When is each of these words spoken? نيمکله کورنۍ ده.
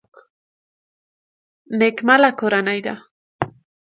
نيمکله 1.79 2.29
کورنۍ 2.39 2.79
ده. 2.85 2.95